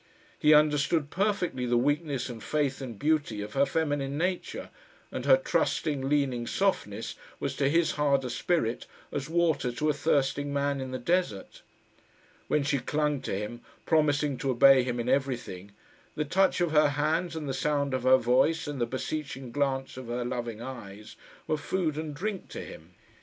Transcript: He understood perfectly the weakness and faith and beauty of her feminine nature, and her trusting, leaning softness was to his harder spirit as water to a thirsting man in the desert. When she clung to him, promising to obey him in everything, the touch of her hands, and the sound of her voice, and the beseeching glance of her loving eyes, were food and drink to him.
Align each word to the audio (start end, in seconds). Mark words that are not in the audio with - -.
He 0.39 0.51
understood 0.51 1.11
perfectly 1.11 1.67
the 1.67 1.77
weakness 1.77 2.27
and 2.27 2.43
faith 2.43 2.81
and 2.81 2.97
beauty 2.97 3.43
of 3.43 3.53
her 3.53 3.67
feminine 3.67 4.17
nature, 4.17 4.71
and 5.11 5.25
her 5.27 5.37
trusting, 5.37 6.09
leaning 6.09 6.47
softness 6.47 7.13
was 7.39 7.55
to 7.57 7.69
his 7.69 7.91
harder 7.91 8.29
spirit 8.29 8.87
as 9.11 9.29
water 9.29 9.71
to 9.73 9.89
a 9.89 9.93
thirsting 9.93 10.51
man 10.51 10.81
in 10.81 10.89
the 10.89 10.97
desert. 10.97 11.61
When 12.47 12.63
she 12.63 12.79
clung 12.79 13.21
to 13.21 13.35
him, 13.37 13.61
promising 13.85 14.39
to 14.39 14.49
obey 14.49 14.81
him 14.81 14.99
in 14.99 15.07
everything, 15.07 15.69
the 16.15 16.25
touch 16.25 16.61
of 16.61 16.71
her 16.71 16.89
hands, 16.89 17.35
and 17.35 17.47
the 17.47 17.53
sound 17.53 17.93
of 17.93 18.01
her 18.01 18.17
voice, 18.17 18.65
and 18.65 18.81
the 18.81 18.87
beseeching 18.87 19.51
glance 19.51 19.97
of 19.97 20.07
her 20.07 20.25
loving 20.25 20.63
eyes, 20.63 21.15
were 21.45 21.57
food 21.57 21.95
and 21.95 22.15
drink 22.15 22.49
to 22.49 22.61
him. 22.65 22.95